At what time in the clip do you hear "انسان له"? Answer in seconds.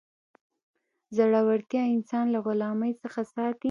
1.95-2.39